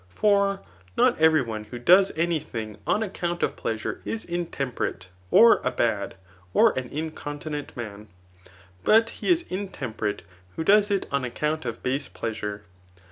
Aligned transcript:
For 0.09 0.63
not 0.97 1.19
every 1.19 1.43
one 1.43 1.65
who 1.65 1.77
does 1.77 2.11
any 2.15 2.39
thing 2.39 2.79
on 2.87 3.03
account 3.03 3.43
of 3.43 3.55
pleasure 3.55 4.01
is 4.03 4.25
intemperate, 4.25 5.09
or 5.29 5.61
a 5.63 5.69
bad, 5.69 6.15
or 6.55 6.71
an 6.71 6.87
incontinent 6.89 7.77
man; 7.77 8.07
but 8.83 9.11
he 9.21 9.29
is 9.31 9.43
intemperate 9.51 10.23
who 10.55 10.63
does 10.63 10.89
it 10.89 11.05
on 11.11 11.23
account 11.23 11.65
of 11.65 11.83
base 11.83 12.07
pleasure. 12.07 12.63